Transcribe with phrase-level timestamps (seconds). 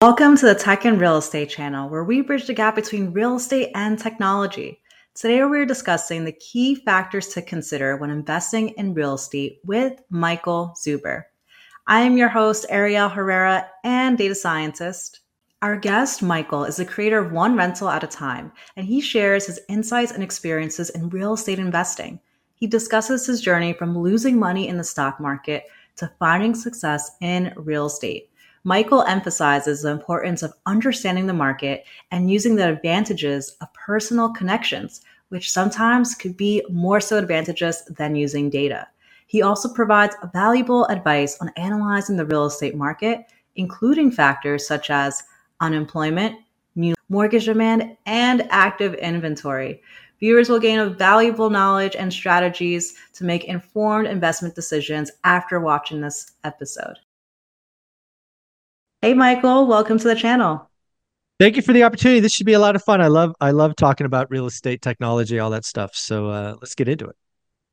[0.00, 3.34] Welcome to the Tech and Real Estate channel, where we bridge the gap between real
[3.34, 4.80] estate and technology.
[5.16, 10.72] Today, we're discussing the key factors to consider when investing in real estate with Michael
[10.76, 11.24] Zuber.
[11.88, 15.18] I am your host, Ariel Herrera, and data scientist.
[15.62, 19.46] Our guest, Michael, is the creator of One Rental at a Time, and he shares
[19.46, 22.20] his insights and experiences in real estate investing.
[22.54, 25.64] He discusses his journey from losing money in the stock market
[25.96, 28.30] to finding success in real estate.
[28.64, 35.00] Michael emphasizes the importance of understanding the market and using the advantages of personal connections,
[35.28, 38.86] which sometimes could be more so advantageous than using data.
[39.26, 43.26] He also provides valuable advice on analyzing the real estate market,
[43.56, 45.22] including factors such as
[45.60, 46.36] unemployment,
[46.76, 49.82] new mortgage demand, and active inventory.
[50.20, 56.32] Viewers will gain valuable knowledge and strategies to make informed investment decisions after watching this
[56.42, 56.96] episode.
[59.00, 60.68] Hey, Michael, welcome to the channel.
[61.38, 62.18] Thank you for the opportunity.
[62.18, 63.00] This should be a lot of fun.
[63.00, 65.94] I love I love talking about real estate technology, all that stuff.
[65.94, 67.16] So uh, let's get into it.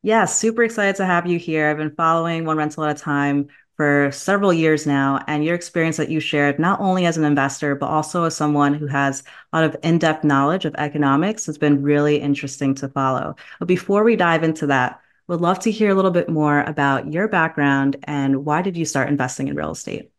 [0.03, 1.67] Yeah, super excited to have you here.
[1.67, 5.97] I've been following One Rental at a Time for several years now, and your experience
[5.97, 9.57] that you shared, not only as an investor, but also as someone who has a
[9.57, 13.35] lot of in depth knowledge of economics, has been really interesting to follow.
[13.57, 17.11] But before we dive into that, would love to hear a little bit more about
[17.11, 20.11] your background and why did you start investing in real estate?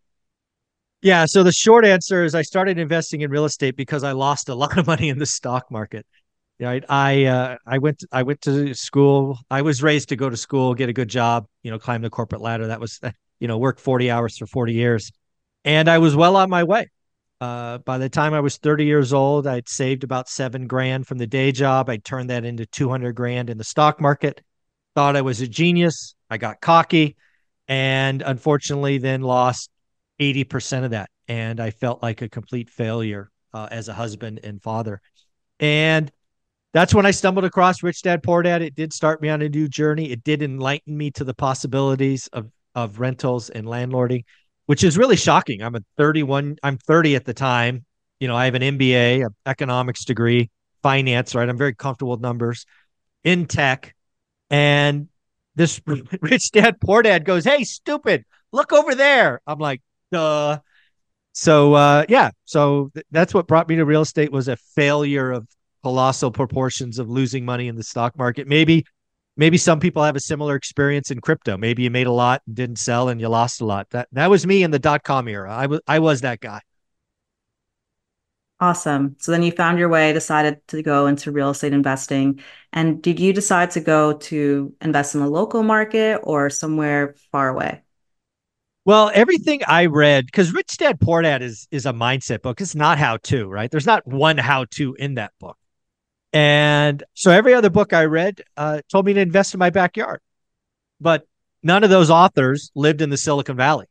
[1.07, 1.25] Yeah.
[1.25, 4.55] So the short answer is I started investing in real estate because I lost a
[4.62, 6.05] lot of money in the stock market.
[6.59, 6.85] Right.
[6.89, 9.39] I uh, I went I went to school.
[9.49, 12.11] I was raised to go to school, get a good job, you know, climb the
[12.11, 12.67] corporate ladder.
[12.67, 12.99] That was
[13.39, 15.12] you know, work 40 hours for 40 years.
[15.65, 16.91] And I was well on my way.
[17.41, 21.19] Uh, by the time I was 30 years old, I'd saved about seven grand from
[21.19, 21.89] the day job.
[21.89, 24.43] I turned that into 200 grand in the stock market.
[24.97, 26.17] Thought I was a genius.
[26.31, 27.15] I got cocky
[27.69, 29.71] and unfortunately then lost
[30.20, 31.11] 80% of that.
[31.28, 35.00] And I felt like a complete failure uh, as a husband and father.
[35.61, 36.11] And
[36.72, 38.62] that's when I stumbled across Rich Dad Poor Dad.
[38.62, 40.10] It did start me on a new journey.
[40.10, 44.25] It did enlighten me to the possibilities of, of rentals and landlording,
[44.66, 45.62] which is really shocking.
[45.62, 47.84] I'm a 31, I'm 30 at the time.
[48.21, 50.50] You know, I have an MBA, an economics degree,
[50.82, 51.49] finance, right?
[51.49, 52.66] I'm very comfortable with numbers
[53.25, 53.94] in tech.
[54.50, 55.09] And
[55.55, 55.81] this
[56.21, 59.41] rich dad, poor dad goes, Hey, stupid, look over there.
[59.47, 59.81] I'm like,
[60.12, 60.59] duh.
[61.33, 65.33] So uh, yeah, so th- that's what brought me to real estate was a failure
[65.33, 65.47] of
[65.83, 68.49] colossal proportions of losing money in the stock market.
[68.49, 68.84] Maybe
[69.37, 71.56] maybe some people have a similar experience in crypto.
[71.59, 73.91] Maybe you made a lot and didn't sell and you lost a lot.
[73.91, 75.55] That that was me in the dot com era.
[75.55, 76.61] I was I was that guy.
[78.59, 79.17] Awesome.
[79.19, 82.41] So then you found your way, decided to go into real estate investing.
[82.73, 87.50] And did you decide to go to invest in the local market or somewhere far
[87.50, 87.83] away?
[88.87, 92.61] Well, everything I read, because Rich Dad Poor Dad is is a mindset book.
[92.61, 93.69] It's not how to, right?
[93.69, 95.59] There's not one how to in that book.
[96.33, 100.21] And so every other book I read uh, told me to invest in my backyard.
[101.01, 101.27] But
[101.65, 103.87] none of those authors lived in the Silicon Valley.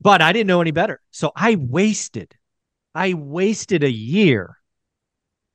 [0.00, 1.02] But I didn't know any better.
[1.10, 2.34] So I wasted,
[2.94, 4.56] I wasted a year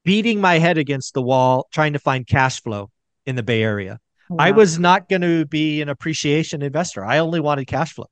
[0.03, 2.91] beating my head against the wall trying to find cash flow
[3.25, 3.99] in the Bay Area.
[4.29, 4.37] Wow.
[4.39, 7.03] I was not going to be an appreciation investor.
[7.03, 8.05] I only wanted cash flow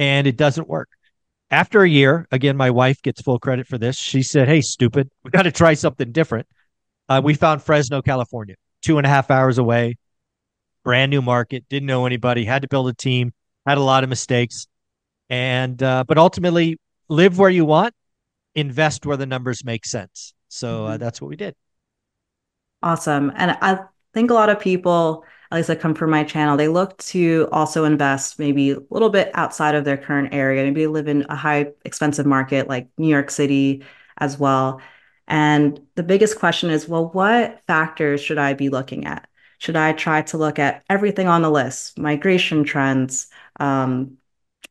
[0.00, 0.88] and it doesn't work.
[1.50, 3.96] After a year, again, my wife gets full credit for this.
[3.96, 6.48] She said, Hey, stupid, we got to try something different.
[7.08, 9.96] Uh, we found Fresno, California, two and a half hours away,
[10.84, 13.32] brand new market, didn't know anybody, had to build a team,
[13.66, 14.66] had a lot of mistakes.
[15.28, 16.78] And, uh, but ultimately,
[17.08, 17.94] live where you want,
[18.54, 20.32] invest where the numbers make sense.
[20.48, 20.98] So uh, mm-hmm.
[20.98, 21.54] that's what we did.
[22.82, 23.32] Awesome.
[23.36, 23.80] And I
[24.14, 27.48] think a lot of people, at least that come from my channel, they look to
[27.50, 30.62] also invest maybe a little bit outside of their current area.
[30.62, 33.84] Maybe live in a high expensive market like New York City
[34.18, 34.80] as well.
[35.26, 39.28] And the biggest question is, well, what factors should I be looking at?
[39.58, 43.26] Should I try to look at everything on the list, migration trends,
[43.58, 44.18] um,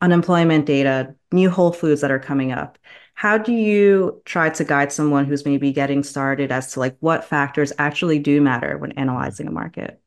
[0.02, 2.78] unemployment data, new Whole Foods that are coming up?
[3.16, 7.26] How do you try to guide someone who's maybe getting started as to like what
[7.26, 10.02] factors actually do matter when analyzing a market?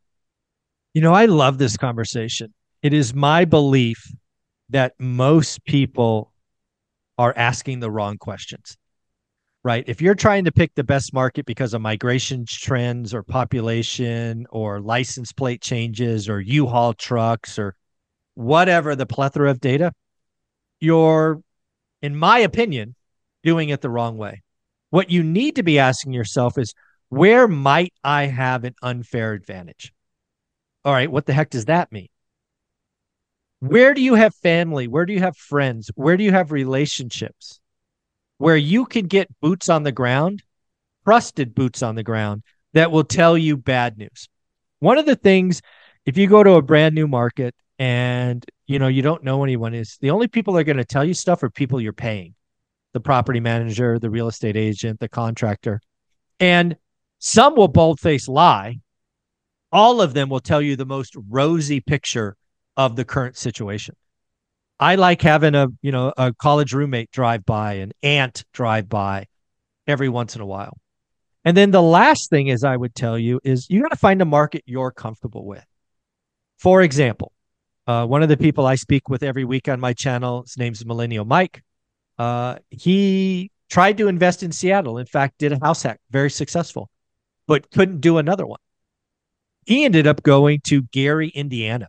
[0.95, 2.53] You know, I love this conversation.
[2.83, 4.13] It is my belief
[4.69, 6.33] that most people
[7.17, 8.77] are asking the wrong questions,
[9.65, 9.85] right?
[9.87, 14.81] If you're trying to pick the best market because of migration trends or population or
[14.81, 17.75] license plate changes or U Haul trucks or
[18.35, 19.93] whatever the plethora of data,
[20.81, 21.41] you're,
[22.03, 22.95] in my opinion,
[23.43, 24.43] doing it the wrong way.
[24.91, 26.75] What you need to be asking yourself is
[27.09, 29.93] where might I have an unfair advantage?
[30.85, 32.09] All right, what the heck does that mean?
[33.61, 34.89] Where do you have family?
[34.89, 35.91] Where do you have friends?
[35.95, 37.61] Where do you have relationships
[38.39, 40.43] where you can get boots on the ground,
[41.05, 42.43] trusted boots on the ground
[42.73, 44.29] that will tell you bad news.
[44.81, 45.63] One of the things,
[46.07, 49.75] if you go to a brand new market and you know you don't know anyone,
[49.75, 52.35] is the only people that are going to tell you stuff are people you're paying,
[52.95, 55.81] the property manager, the real estate agent, the contractor,
[56.41, 56.77] and
[57.21, 58.81] some will boldface lie.
[59.73, 62.37] All of them will tell you the most rosy picture
[62.77, 63.97] of the current situation.
[64.79, 69.27] I like having a you know a college roommate drive by, an aunt drive by
[69.87, 70.77] every once in a while.
[71.45, 74.21] And then the last thing is I would tell you is you got to find
[74.23, 75.65] a market you're comfortable with.
[76.59, 77.33] For example,
[77.87, 80.85] uh, one of the people I speak with every week on my channel, his name's
[80.85, 81.63] Millennial Mike.
[82.19, 84.99] Uh, he tried to invest in Seattle.
[84.99, 86.91] In fact, did a house hack, very successful,
[87.49, 88.61] but couldn't do another one.
[89.65, 91.89] He ended up going to Gary, Indiana.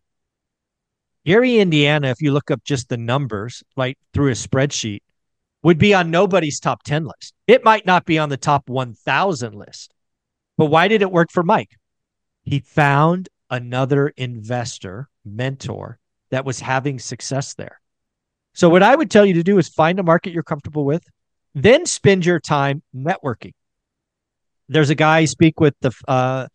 [1.26, 5.00] Gary, Indiana, if you look up just the numbers, like through a spreadsheet,
[5.64, 7.34] would be on nobody's top 10 list.
[7.48, 9.94] It might not be on the top 1,000 list.
[10.58, 11.72] But why did it work for Mike?
[12.44, 15.98] He found another investor, mentor
[16.30, 17.80] that was having success there.
[18.54, 21.04] So, what I would tell you to do is find a market you're comfortable with,
[21.56, 23.54] then spend your time networking.
[24.68, 26.48] There's a guy I speak with, the uh,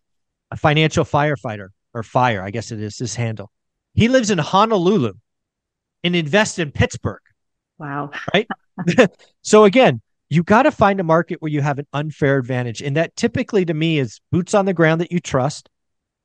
[0.51, 3.51] a financial firefighter or fire, I guess it is his handle.
[3.95, 5.13] He lives in Honolulu
[6.05, 7.21] and invests in Pittsburgh.
[7.79, 8.11] Wow.
[8.33, 8.49] Right.
[9.43, 10.01] so again,
[10.31, 12.83] you got to find a market where you have an unfair advantage.
[12.83, 15.69] And that typically to me is boots on the ground that you trust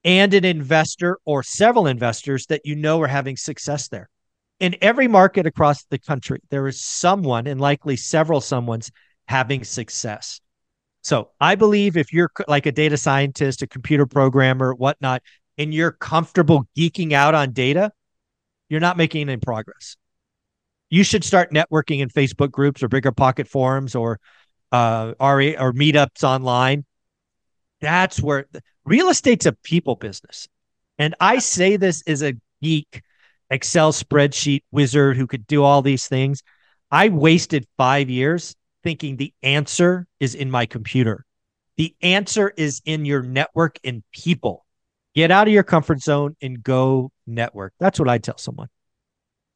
[0.04, 4.10] and an investor or several investors that you know are having success there.
[4.60, 8.92] In every market across the country, there is someone and likely several someone's
[9.28, 10.42] having success.
[11.04, 15.22] So I believe if you're like a data scientist, a computer programmer, whatnot,
[15.58, 17.92] and you're comfortable geeking out on data,
[18.70, 19.98] you're not making any progress
[20.94, 24.20] you should start networking in Facebook groups or BiggerPocket forums or
[24.72, 26.86] uh, or, or meetups online.
[27.82, 28.46] That's where
[28.86, 30.48] real estate's a people business.
[31.00, 33.02] And I say this as a geek,
[33.50, 36.44] Excel spreadsheet wizard who could do all these things.
[36.92, 41.26] I wasted five years thinking the answer is in my computer.
[41.78, 44.66] The answer is in your network and people.
[45.16, 47.74] Get out of your comfort zone and go network.
[47.80, 48.68] That's what I tell someone.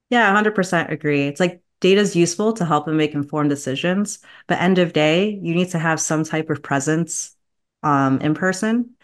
[0.09, 1.27] Yeah, 100% agree.
[1.27, 5.29] It's like data is useful to help them make informed decisions, but end of day,
[5.41, 7.35] you need to have some type of presence
[7.83, 8.95] um, in person.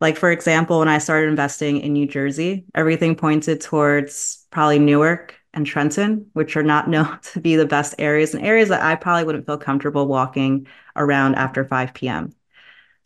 [0.00, 5.36] Like, for example, when I started investing in New Jersey, everything pointed towards probably Newark
[5.56, 8.94] and Trenton, which are not known to be the best areas and areas that I
[8.94, 12.32] probably wouldn't feel comfortable walking around after 5 p.m.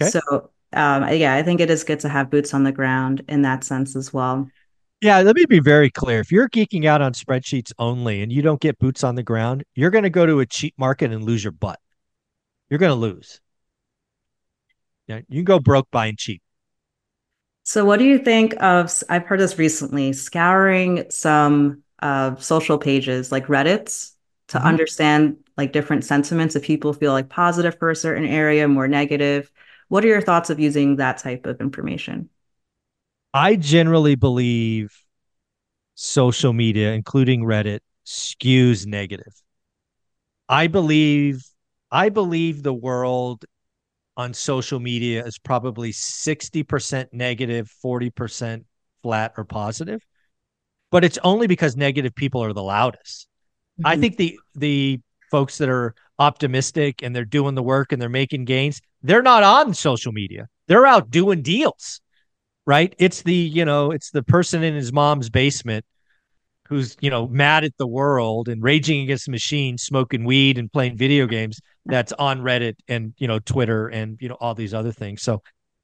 [0.03, 0.11] Okay.
[0.11, 3.43] So, um, yeah, I think it is good to have boots on the ground in
[3.43, 4.51] that sense as well.
[5.01, 6.21] Yeah, let me be very clear.
[6.21, 9.65] If you're geeking out on spreadsheets only and you don't get boots on the ground,
[9.75, 11.81] you're going to go to a cheap market and lose your butt.
[12.69, 13.41] You're going to lose.
[15.07, 16.43] Yeah, you can go broke buying cheap.
[17.63, 18.93] So, what do you think of?
[19.09, 24.17] I've heard this recently scouring some uh, social pages like Reddit's
[24.49, 24.67] to mm-hmm.
[24.67, 29.51] understand like different sentiments if people feel like positive for a certain area, more negative.
[29.89, 32.29] What are your thoughts of using that type of information?
[33.33, 34.91] I generally believe
[35.95, 39.33] social media, including Reddit, skews negative.
[40.49, 41.45] I believe
[41.93, 43.45] I believe the world
[44.17, 48.65] on social media is probably 60% negative, 40%
[49.03, 50.05] flat or positive.
[50.91, 53.29] But it's only because negative people are the loudest.
[53.81, 53.87] Mm-hmm.
[53.87, 58.09] I think the the folks that are optimistic and they're doing the work and they're
[58.09, 60.49] making gains, they're not on social media.
[60.67, 62.01] They're out doing deals
[62.71, 62.95] right?
[62.99, 65.85] It's the, you know, it's the person in his mom's basement
[66.69, 70.73] who's, you know, mad at the world and raging against the machine, smoking weed and
[70.73, 74.73] playing video games that's on Reddit and, you know, Twitter and, you know, all these
[74.73, 75.21] other things.
[75.21, 75.43] So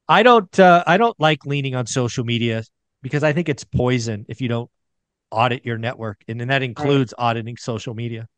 [0.09, 2.63] I don't uh, I don't like leaning on social media
[3.03, 4.71] because I think it's poison if you don't
[5.31, 7.25] audit your network and, and that includes right.
[7.25, 8.29] auditing social media.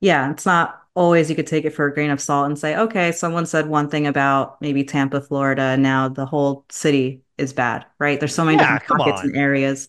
[0.00, 2.76] Yeah, it's not always you could take it for a grain of salt and say,
[2.76, 7.52] okay, someone said one thing about maybe Tampa, Florida, and now the whole city is
[7.52, 8.18] bad, right?
[8.18, 9.26] There's so many yeah, different pockets on.
[9.28, 9.88] and areas.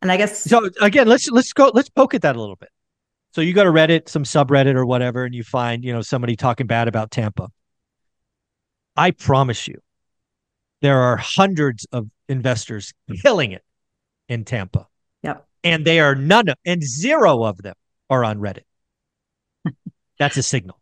[0.00, 2.70] And I guess so again, let's let's go let's poke at that a little bit.
[3.34, 6.34] So you go to Reddit, some subreddit or whatever, and you find, you know, somebody
[6.34, 7.48] talking bad about Tampa.
[8.96, 9.80] I promise you,
[10.82, 12.92] there are hundreds of investors
[13.22, 13.62] killing it
[14.28, 14.86] in Tampa.
[15.22, 15.46] Yep.
[15.64, 17.74] And they are none of and zero of them
[18.10, 18.64] are on Reddit.
[20.18, 20.80] That's a signal.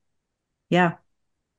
[0.71, 0.95] Yeah.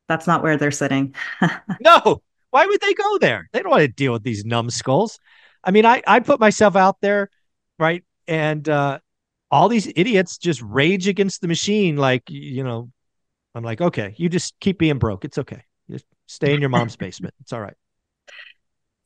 [0.08, 1.16] That's not where they're sitting.
[1.82, 2.22] no.
[2.52, 3.50] Why would they go there?
[3.52, 5.20] They don't want to deal with these numbskulls.
[5.64, 7.30] I mean, I, I put myself out there,
[7.78, 8.04] right?
[8.28, 9.00] And uh,
[9.52, 11.98] all these idiots just rage against the machine.
[11.98, 12.90] Like, you know,
[13.54, 15.26] I'm like, okay, you just keep being broke.
[15.26, 15.64] It's okay.
[15.90, 17.34] Just stay in your mom's basement.
[17.42, 17.76] It's all right.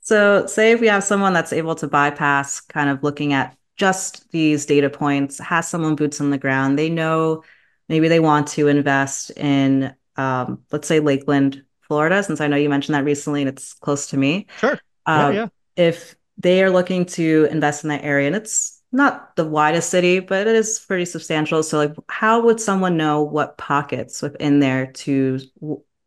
[0.02, 4.30] So, say if we have someone that's able to bypass kind of looking at just
[4.32, 7.44] these data points, has someone boots on the ground, they know
[7.88, 12.70] maybe they want to invest in, um, let's say, Lakeland, Florida, since I know you
[12.70, 14.48] mentioned that recently and it's close to me.
[14.58, 14.80] Sure.
[15.06, 15.48] Um, yeah, yeah.
[15.76, 20.20] If they are looking to invest in that area, and it's not the widest city,
[20.20, 21.64] but it is pretty substantial.
[21.64, 25.40] So, like, how would someone know what pockets within there to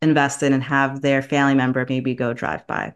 [0.03, 2.95] invest in and have their family member maybe go drive by?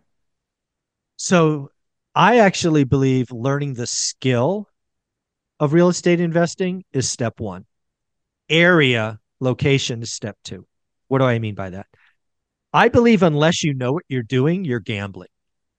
[1.18, 1.70] So,
[2.14, 4.66] I actually believe learning the skill
[5.60, 7.66] of real estate investing is step one.
[8.48, 10.66] Area location is step two.
[11.08, 11.86] What do I mean by that?
[12.72, 15.28] I believe unless you know what you're doing, you're gambling.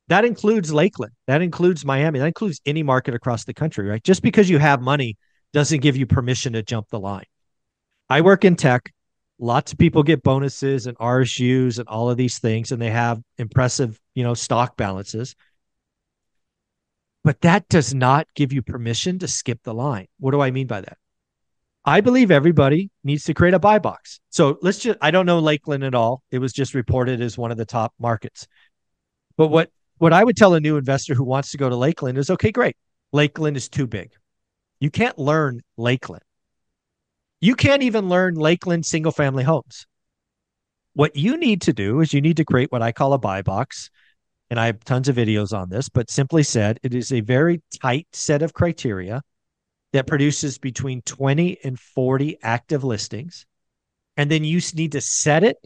[0.08, 1.14] That includes Lakeland.
[1.28, 2.20] That includes Miami.
[2.20, 4.04] That includes any market across the country, right?
[4.04, 5.18] Just because you have money
[5.54, 7.26] doesn't give you permission to jump the line.
[8.10, 8.92] I work in tech.
[9.40, 13.22] Lots of people get bonuses and RSUs and all of these things, and they have
[13.38, 15.36] impressive, you know, stock balances.
[17.24, 20.08] But that does not give you permission to skip the line.
[20.20, 20.98] What do I mean by that?
[21.86, 24.20] I believe everybody needs to create a buy box.
[24.30, 26.22] So let's just, I don't know Lakeland at all.
[26.32, 28.48] It was just reported as one of the top markets.
[29.38, 32.18] But what what I would tell a new investor who wants to go to Lakeland
[32.18, 32.76] is okay, great.
[33.12, 34.12] Lakeland is too big.
[34.80, 36.24] You can't learn Lakeland.
[37.42, 39.86] You can't even learn Lakeland single family homes.
[40.94, 43.42] What you need to do is you need to create what I call a buy
[43.42, 43.90] box.
[44.50, 47.62] And I have tons of videos on this, but simply said, it is a very
[47.82, 49.22] tight set of criteria
[49.94, 53.46] that produces between 20 and 40 active listings.
[54.18, 55.58] And then you need to set it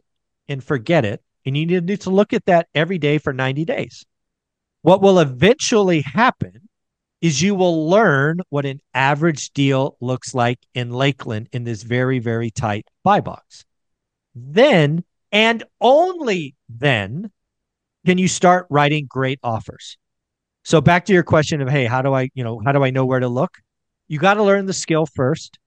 [0.47, 1.23] and forget it.
[1.45, 4.05] And you need to look at that every day for 90 days.
[4.81, 6.69] What will eventually happen
[7.23, 12.19] is you will learn what an average deal looks like in Lakeland in this very,
[12.19, 13.63] very tight buy box.
[14.35, 17.31] Then, and only then,
[18.05, 19.97] can you start writing great offers.
[20.65, 22.89] So back to your question of, hey, how do I, you know, how do I
[22.89, 23.57] know where to look?
[24.09, 25.57] You got to learn the skill first.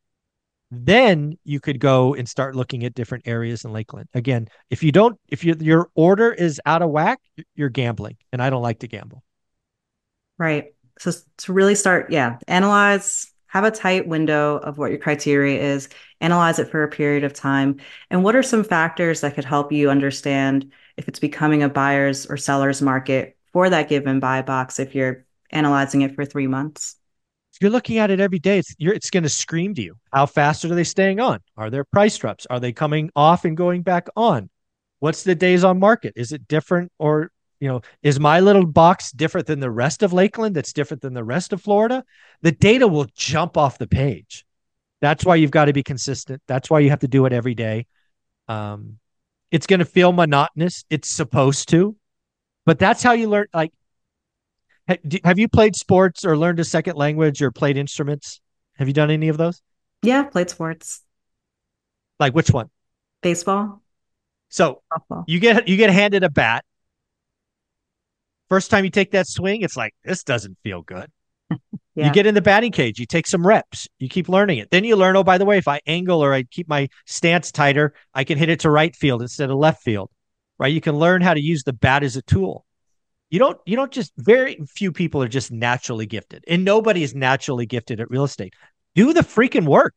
[0.70, 4.08] Then you could go and start looking at different areas in Lakeland.
[4.12, 7.18] Again, if you don't, if you, your order is out of whack,
[7.54, 9.22] you're gambling, and I don't like to gamble.
[10.38, 10.75] Right.
[10.98, 15.88] So to really start, yeah, analyze, have a tight window of what your criteria is,
[16.20, 17.80] analyze it for a period of time.
[18.10, 22.26] And what are some factors that could help you understand if it's becoming a buyer's
[22.26, 26.96] or seller's market for that given buy box if you're analyzing it for three months?
[27.54, 29.96] If you're looking at it every day, it's it's going to scream to you.
[30.12, 31.40] How fast are they staying on?
[31.56, 32.46] Are there price drops?
[32.50, 34.50] Are they coming off and going back on?
[34.98, 36.12] What's the days on market?
[36.16, 40.12] Is it different or you know, is my little box different than the rest of
[40.12, 40.54] Lakeland?
[40.54, 42.04] That's different than the rest of Florida?
[42.42, 44.44] The data will jump off the page.
[45.00, 46.42] That's why you've got to be consistent.
[46.46, 47.86] That's why you have to do it every day.
[48.48, 48.98] Um,
[49.50, 50.84] it's going to feel monotonous.
[50.90, 51.96] It's supposed to,
[52.64, 53.46] but that's how you learn.
[53.54, 53.72] Like,
[55.25, 58.40] have you played sports or learned a second language or played instruments?
[58.78, 59.62] Have you done any of those?
[60.02, 61.02] Yeah, played sports.
[62.20, 62.70] Like which one?
[63.22, 63.82] Baseball.
[64.48, 65.25] So Softball.
[65.26, 66.64] you get you get handed a bat
[68.48, 71.10] First time you take that swing, it's like, this doesn't feel good.
[71.50, 72.06] yeah.
[72.06, 74.70] You get in the batting cage, you take some reps, you keep learning it.
[74.70, 77.50] Then you learn, oh, by the way, if I angle or I keep my stance
[77.50, 80.10] tighter, I can hit it to right field instead of left field.
[80.58, 80.72] Right?
[80.72, 82.64] You can learn how to use the bat as a tool.
[83.28, 86.44] You don't you don't just very few people are just naturally gifted.
[86.46, 88.54] And nobody is naturally gifted at real estate.
[88.94, 89.94] Do the freaking work.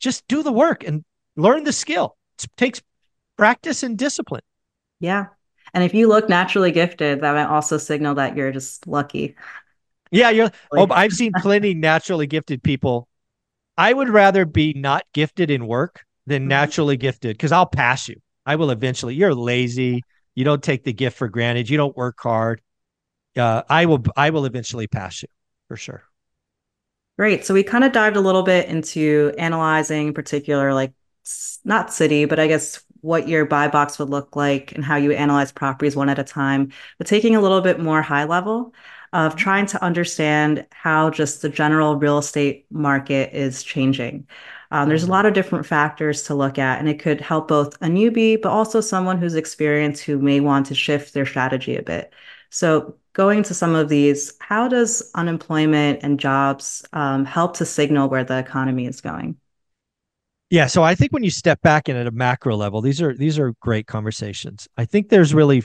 [0.00, 1.04] Just do the work and
[1.36, 2.16] learn the skill.
[2.38, 2.80] It takes
[3.36, 4.42] practice and discipline.
[5.00, 5.26] Yeah.
[5.74, 9.34] And if you look naturally gifted, that might also signal that you're just lucky.
[10.10, 10.50] Yeah, you're.
[10.72, 13.08] Oh, I've seen plenty naturally gifted people.
[13.76, 16.48] I would rather be not gifted in work than mm-hmm.
[16.48, 18.16] naturally gifted because I'll pass you.
[18.46, 19.16] I will eventually.
[19.16, 20.02] You're lazy.
[20.36, 21.68] You don't take the gift for granted.
[21.68, 22.60] You don't work hard.
[23.36, 24.04] Uh, I will.
[24.16, 25.28] I will eventually pass you
[25.66, 26.04] for sure.
[27.18, 27.44] Great.
[27.44, 30.92] So we kind of dived a little bit into analyzing, particular, like
[31.64, 35.12] not city, but I guess what your buy box would look like and how you
[35.12, 38.74] analyze properties one at a time, but taking a little bit more high level
[39.12, 39.38] of mm-hmm.
[39.38, 44.26] trying to understand how just the general real estate market is changing.
[44.70, 45.12] Um, there's a mm-hmm.
[45.12, 48.48] lot of different factors to look at, and it could help both a newbie, but
[48.48, 52.12] also someone who's experienced who may want to shift their strategy a bit.
[52.48, 58.08] So, going to some of these, how does unemployment and jobs um, help to signal
[58.08, 59.36] where the economy is going?
[60.50, 63.14] Yeah, so I think when you step back in at a macro level, these are
[63.14, 64.68] these are great conversations.
[64.76, 65.64] I think there's really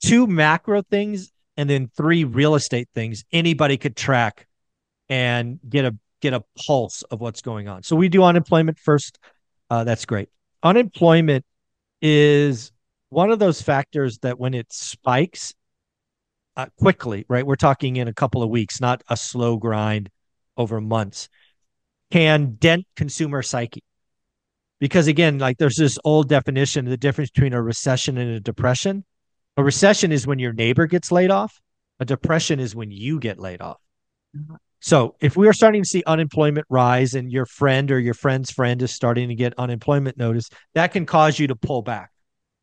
[0.00, 4.46] two macro things and then three real estate things anybody could track
[5.08, 7.82] and get a get a pulse of what's going on.
[7.82, 9.18] So we do unemployment first.
[9.70, 10.28] Uh, that's great.
[10.62, 11.44] Unemployment
[12.00, 12.72] is
[13.10, 15.54] one of those factors that when it spikes
[16.56, 17.46] uh, quickly, right?
[17.46, 20.10] We're talking in a couple of weeks, not a slow grind
[20.56, 21.28] over months,
[22.10, 23.82] can dent consumer psyche.
[24.80, 28.40] Because again, like there's this old definition of the difference between a recession and a
[28.40, 29.04] depression.
[29.56, 31.60] A recession is when your neighbor gets laid off,
[31.98, 33.78] a depression is when you get laid off.
[34.80, 38.50] So if we are starting to see unemployment rise and your friend or your friend's
[38.50, 42.10] friend is starting to get unemployment notice, that can cause you to pull back,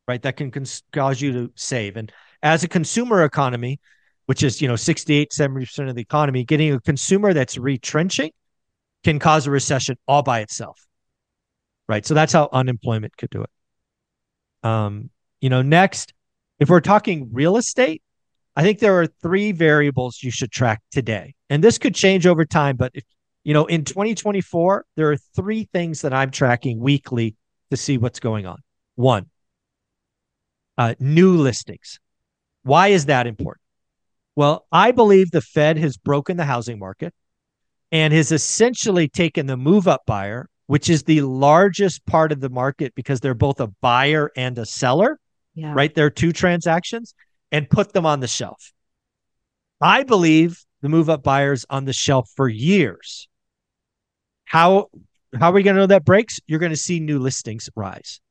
[0.07, 0.21] right?
[0.21, 1.97] That can cons- cause you to save.
[1.97, 3.79] And as a consumer economy,
[4.27, 8.31] which is, you know, 68, 70% of the economy, getting a consumer that's retrenching
[9.03, 10.85] can cause a recession all by itself.
[11.87, 12.05] Right.
[12.05, 13.49] So that's how unemployment could do it.
[14.67, 16.13] Um, you know, next,
[16.59, 18.01] if we're talking real estate,
[18.55, 21.35] I think there are three variables you should track today.
[21.49, 23.03] And this could change over time, but if,
[23.43, 27.35] you know, in 2024, there are three things that I'm tracking weekly
[27.69, 28.57] to see what's going on.
[28.95, 29.29] One,
[30.77, 31.99] uh, new listings.
[32.63, 33.61] Why is that important?
[34.35, 37.13] Well, I believe the Fed has broken the housing market
[37.91, 42.49] and has essentially taken the move up buyer, which is the largest part of the
[42.49, 45.19] market because they're both a buyer and a seller,
[45.53, 45.73] yeah.
[45.73, 45.93] right?
[45.93, 47.13] There are two transactions
[47.51, 48.71] and put them on the shelf.
[49.81, 53.27] I believe the move up buyers on the shelf for years.
[54.45, 54.89] How
[55.37, 56.39] how are we going to know that breaks?
[56.47, 58.21] You're going to see new listings rise.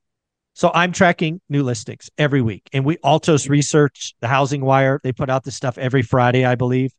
[0.54, 2.62] So I'm tracking new listings every week.
[2.72, 5.00] And we Altos research the housing wire.
[5.02, 6.92] They put out this stuff every Friday, I believe.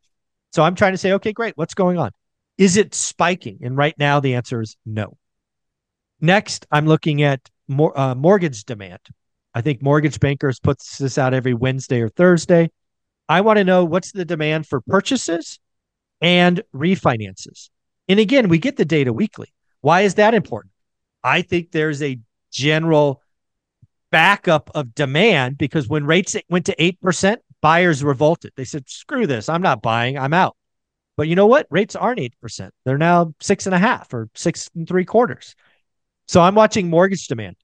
[0.52, 1.58] So I'm trying to say, okay, great.
[1.58, 2.12] What's going on?
[2.58, 3.60] Is it spiking?
[3.64, 5.18] And right now the answer is no.
[6.22, 9.00] Next, I'm looking at more uh, mortgage demand.
[9.54, 12.70] I think Mortgage Bankers puts this out every Wednesday or Thursday.
[13.30, 15.60] I want to know what's the demand for purchases
[16.22, 17.70] and refinances.
[18.08, 19.48] And again, we get the data weekly.
[19.82, 20.74] Why is that important?
[21.24, 22.20] I think there's a
[22.52, 23.22] general
[24.12, 28.52] backup of demand because when rates went to 8%, buyers revolted.
[28.56, 29.50] They said, screw this.
[29.50, 30.18] I'm not buying.
[30.18, 30.56] I'm out.
[31.18, 31.68] But you know what?
[31.70, 32.70] Rates aren't 8%.
[32.84, 35.56] They're now six and a half or six and three quarters.
[36.28, 37.56] So I'm watching mortgage demand.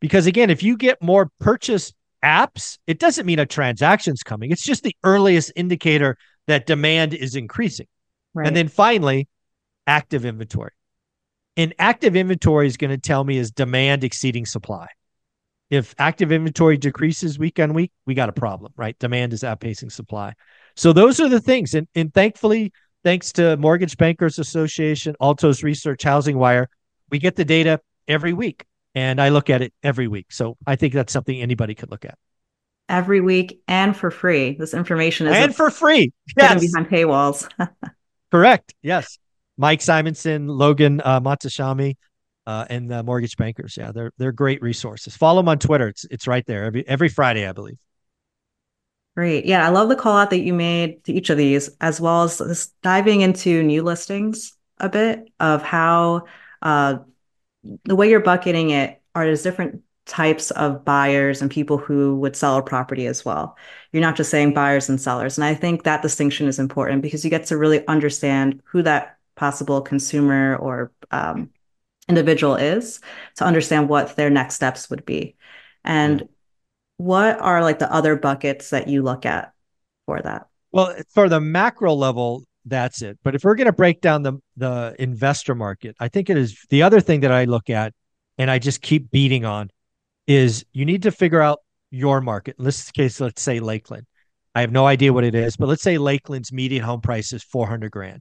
[0.00, 4.50] Because again, if you get more purchase apps, it doesn't mean a transaction's coming.
[4.50, 7.86] It's just the earliest indicator that demand is increasing.
[8.34, 8.46] Right.
[8.46, 9.28] And then finally,
[9.86, 10.72] active inventory.
[11.56, 14.88] And active inventory is going to tell me is demand exceeding supply.
[15.70, 18.98] If active inventory decreases week on week, we got a problem, right?
[18.98, 20.34] Demand is outpacing supply.
[20.76, 21.74] So those are the things.
[21.74, 22.72] And, and thankfully,
[23.04, 26.68] thanks to Mortgage Bankers Association, Altos Research, Housing Wire,
[27.10, 28.64] we get the data every week
[28.94, 30.32] and I look at it every week.
[30.32, 32.16] So I think that's something anybody could look at
[32.88, 34.56] every week and for free.
[34.58, 36.12] This information is and for free.
[36.36, 36.60] Yes.
[36.60, 37.48] behind paywalls.
[38.30, 38.74] Correct.
[38.82, 39.18] Yes.
[39.56, 41.20] Mike Simonsen, Logan uh,
[42.46, 43.76] uh, and the mortgage bankers.
[43.76, 45.16] Yeah, they're they're great resources.
[45.16, 45.88] Follow them on Twitter.
[45.88, 47.78] It's it's right there every every Friday, I believe.
[49.16, 49.46] Great.
[49.46, 52.24] Yeah, I love the call out that you made to each of these, as well
[52.24, 56.24] as this diving into new listings a bit of how
[56.60, 56.98] uh,
[57.84, 62.36] the way you're bucketing it are there's different types of buyers and people who would
[62.36, 63.56] sell a property as well.
[63.92, 65.38] You're not just saying buyers and sellers.
[65.38, 69.16] And I think that distinction is important because you get to really understand who that
[69.34, 71.50] possible consumer or um,
[72.08, 73.00] individual is
[73.36, 75.36] to understand what their next steps would be.
[75.84, 76.28] And
[76.98, 79.52] what are like the other buckets that you look at
[80.06, 80.48] for that?
[80.70, 83.18] Well, for the macro level, that's it.
[83.22, 86.58] But if we're going to break down the the investor market, I think it is
[86.70, 87.92] the other thing that I look at
[88.38, 89.70] and I just keep beating on
[90.26, 92.56] is you need to figure out your market.
[92.58, 94.06] In this case, let's say Lakeland.
[94.54, 97.42] I have no idea what it is, but let's say Lakeland's median home price is
[97.42, 98.20] 400 grand.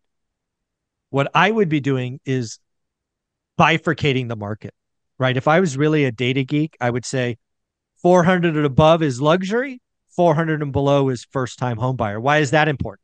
[1.12, 2.58] What I would be doing is
[3.60, 4.74] bifurcating the market,
[5.20, 5.38] right?
[5.38, 7.38] If I was really a data geek, I would say
[8.02, 9.80] 400 and above is luxury,
[10.16, 12.20] 400 and below is first time home buyer.
[12.20, 13.03] Why is that important?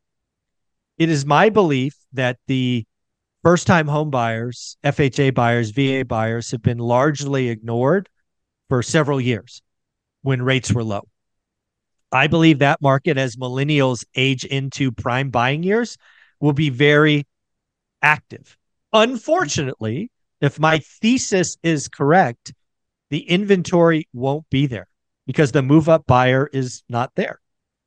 [1.00, 2.84] It is my belief that the
[3.42, 8.10] first time home buyers, FHA buyers, VA buyers have been largely ignored
[8.68, 9.62] for several years
[10.20, 11.08] when rates were low.
[12.12, 15.96] I believe that market, as millennials age into prime buying years,
[16.38, 17.26] will be very
[18.02, 18.58] active.
[18.92, 20.10] Unfortunately,
[20.42, 22.52] if my thesis is correct,
[23.08, 24.86] the inventory won't be there
[25.26, 27.40] because the move up buyer is not there.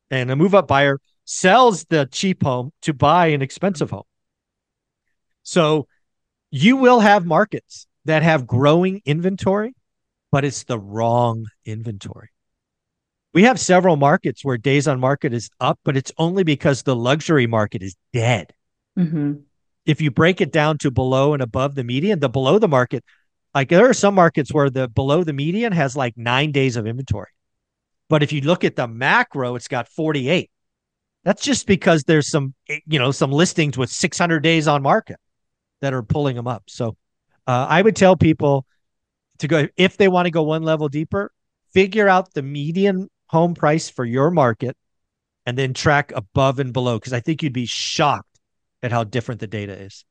[0.09, 4.03] And a move up buyer sells the cheap home to buy an expensive home.
[5.43, 5.87] So
[6.51, 9.73] you will have markets that have growing inventory,
[10.31, 12.29] but it's the wrong inventory.
[13.33, 16.95] We have several markets where days on market is up, but it's only because the
[16.95, 18.53] luxury market is dead.
[18.97, 19.33] Mm-hmm.
[19.87, 23.03] if you break it down to below and above the median, the below the market,
[23.55, 26.85] like there are some markets where the below the median has like nine days of
[26.85, 27.31] inventory.
[28.09, 30.51] But if you look at the macro, it's got 48.
[31.23, 35.17] That's just because there's some, you know, some listings with 600 days on market
[35.81, 36.63] that are pulling them up.
[36.67, 36.97] So
[37.47, 38.65] uh, I would tell people
[39.39, 41.31] to go, if they want to go one level deeper,
[41.73, 44.75] figure out the median home price for your market
[45.45, 46.99] and then track above and below.
[46.99, 48.39] Cause I think you'd be shocked
[48.81, 50.05] at how different the data is.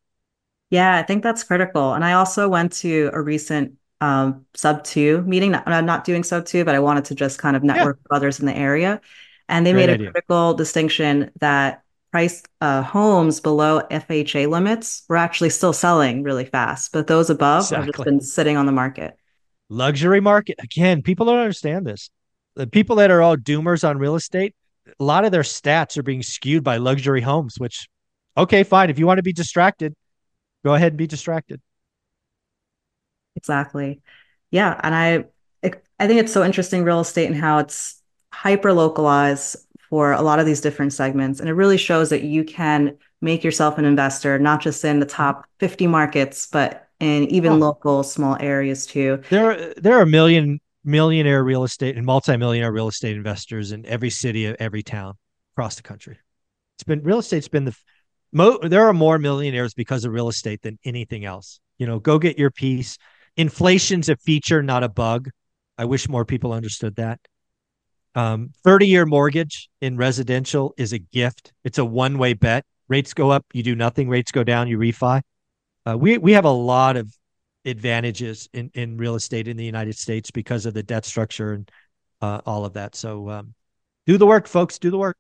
[0.71, 1.93] Yeah, I think that's critical.
[1.93, 5.55] And I also went to a recent um, sub two meeting.
[5.55, 8.03] I'm not doing sub two, but I wanted to just kind of network yeah.
[8.03, 9.01] with others in the area.
[9.49, 10.13] And they Great made a idea.
[10.13, 16.93] critical distinction that price uh, homes below FHA limits were actually still selling really fast,
[16.93, 17.77] but those above exactly.
[17.77, 19.17] have just been sitting on the market.
[19.69, 21.03] Luxury market again.
[21.03, 22.11] People don't understand this.
[22.55, 24.55] The people that are all doomers on real estate,
[25.01, 27.59] a lot of their stats are being skewed by luxury homes.
[27.59, 27.89] Which,
[28.37, 28.91] okay, fine.
[28.91, 29.95] If you want to be distracted,
[30.65, 31.61] go ahead and be distracted.
[33.37, 34.03] Exactly.
[34.51, 35.25] Yeah, and I
[35.99, 38.02] I think it's so interesting real estate and how it's
[38.33, 39.57] hyper localized
[39.89, 41.39] for a lot of these different segments.
[41.39, 45.07] And it really shows that you can make yourself an investor, not just in the
[45.07, 47.57] top 50 markets, but in even oh.
[47.57, 49.21] local small areas too.
[49.31, 53.87] There are, there are a million millionaire real estate and multimillionaire real estate investors in
[53.87, 55.15] every city of every town
[55.55, 56.19] across the country.
[56.77, 57.77] It's been real estate's been the
[58.33, 61.61] mo there are more millionaires because of real estate than anything else.
[61.79, 62.99] You know, go get your piece.
[63.37, 65.31] Inflation's a feature, not a bug.
[65.79, 67.21] I wish more people understood that.
[68.15, 71.53] Um, 30 year mortgage in residential is a gift.
[71.65, 72.65] It's a one way bet.
[72.89, 74.09] Rates go up, you do nothing.
[74.09, 75.23] Rates go down, you refi.
[75.87, 77.13] Uh, we we have a lot of
[77.65, 81.71] advantages in, in real estate in the United States because of the debt structure and
[82.21, 82.95] uh, all of that.
[82.95, 83.55] So um,
[84.07, 84.79] do the work, folks.
[84.79, 85.17] Do the work.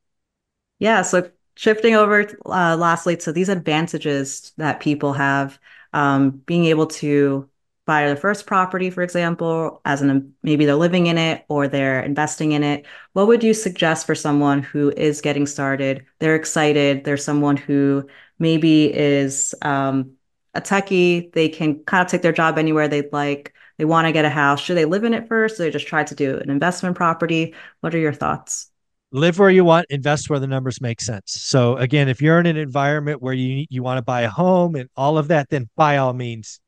[0.78, 1.02] Yeah.
[1.02, 5.58] So shifting over uh, lastly to these advantages that people have,
[5.92, 7.48] um, being able to
[7.84, 12.02] buy the first property, for example, as an maybe they're living in it or they're
[12.02, 16.06] investing in it, what would you suggest for someone who is getting started?
[16.20, 17.04] They're excited.
[17.04, 18.06] They're someone who
[18.38, 20.12] maybe is um,
[20.54, 21.32] a techie.
[21.32, 23.52] They can kind of take their job anywhere they'd like.
[23.78, 24.60] They want to get a house.
[24.60, 25.58] Should they live in it first?
[25.58, 27.54] Or they just try to do an investment property?
[27.80, 28.68] What are your thoughts?
[29.10, 31.32] Live where you want, invest where the numbers make sense.
[31.32, 34.74] So again, if you're in an environment where you you want to buy a home
[34.74, 36.60] and all of that, then by all means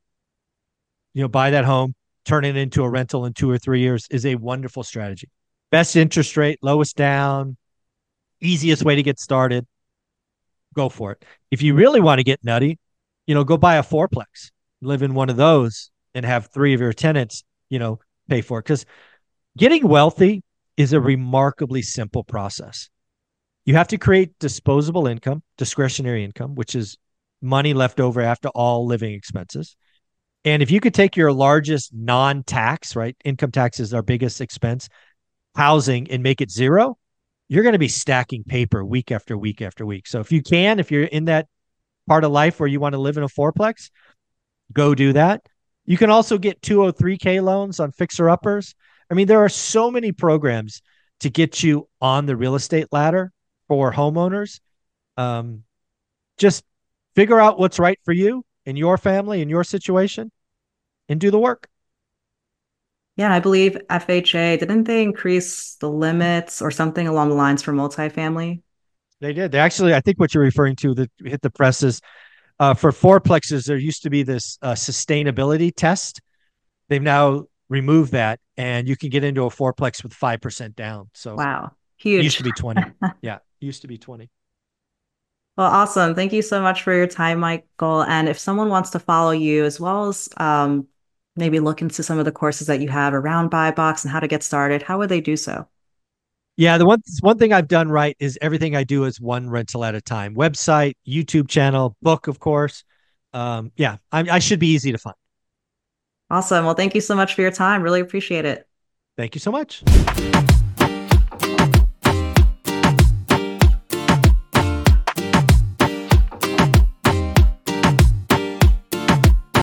[1.15, 4.07] you know, buy that home, turn it into a rental in two or three years
[4.11, 5.29] is a wonderful strategy.
[5.71, 7.57] Best interest rate, lowest down,
[8.41, 9.67] easiest way to get started.
[10.75, 11.25] Go for it.
[11.51, 12.79] If you really want to get nutty,
[13.27, 14.51] you know, go buy a fourplex,
[14.83, 18.59] live in one of those and have three of your tenants, you know, pay for
[18.59, 18.65] it.
[18.65, 18.85] Because
[19.57, 20.43] getting wealthy
[20.77, 22.91] is a remarkably simple process.
[23.65, 26.99] You have to create disposable income, discretionary income, which is
[27.41, 29.77] money left over after all living expenses.
[30.45, 33.17] And if you could take your largest non tax, right?
[33.25, 34.89] Income tax is our biggest expense,
[35.57, 36.99] housing, and make it zero,
[37.49, 40.07] you're going to be stacking paper week after week after week.
[40.07, 41.47] So if you can, if you're in that
[42.07, 43.91] part of life where you want to live in a fourplex,
[44.73, 45.47] go do that.
[45.87, 48.75] You can also get 203K loans on fixer uppers.
[49.11, 50.83] I mean, there are so many programs
[51.21, 53.33] to get you on the real estate ladder
[53.69, 54.61] for homeowners.
[55.17, 55.65] Um,
[56.39, 56.65] just
[57.15, 60.31] figure out what's right for you and your family and your situation
[61.09, 61.69] and do the work.
[63.17, 67.73] Yeah, I believe FHA didn't they increase the limits or something along the lines for
[67.73, 68.63] multifamily?
[69.21, 69.53] They did.
[69.53, 72.01] They actually, I think what you're referring to that hit the press is
[72.59, 73.67] uh, for fourplexes.
[73.67, 76.21] There used to be this uh, sustainability test.
[76.89, 81.11] They've now removed that, and you can get into a fourplex with five percent down.
[81.15, 82.25] So wow, huge.
[82.25, 82.83] Used to be twenty.
[83.23, 84.31] yeah, used to be twenty.
[85.57, 86.17] Well, awesome.
[86.17, 88.03] Thank you so much for your time, Michael.
[88.03, 90.89] And if someone wants to follow you as well as um,
[91.37, 94.21] maybe look into some of the courses that you have around buy box and how
[94.21, 95.67] to get started, how would they do so?
[96.57, 99.85] Yeah, the one one thing I've done right is everything I do is one rental
[99.85, 100.37] at a time.
[100.37, 102.85] Website, YouTube channel, book, of course.
[103.33, 105.17] Um, yeah, I, I should be easy to find.
[106.31, 106.65] Awesome.
[106.65, 107.83] Well, thank you so much for your time.
[107.83, 108.69] Really appreciate it.
[109.17, 109.83] Thank you so much.